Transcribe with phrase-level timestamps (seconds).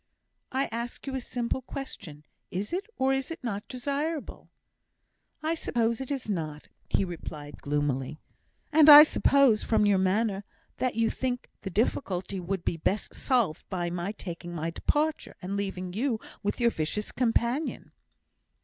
[0.51, 4.49] "I ask you a simple question; is it, or is it not desirable?"
[5.43, 8.17] "I suppose it is not," he replied, gloomily.
[8.71, 10.43] "And I suppose, from your manner,
[10.77, 15.55] that you think the difficulty would be best solved by my taking my departure, and
[15.55, 17.91] leaving you with your vicious companion?"